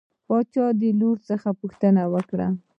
[0.27, 2.47] باچا د لور څخه پوښتنه وکړه.